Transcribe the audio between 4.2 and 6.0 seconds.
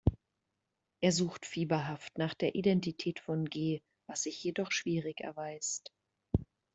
sich jedoch schwierig erweist.